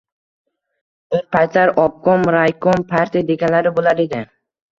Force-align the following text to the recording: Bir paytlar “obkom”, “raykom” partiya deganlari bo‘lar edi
Bir 1.15 1.19
paytlar 1.35 1.73
“obkom”, 1.83 2.25
“raykom” 2.37 2.87
partiya 2.95 3.29
deganlari 3.29 3.75
bo‘lar 3.79 4.03
edi 4.07 4.25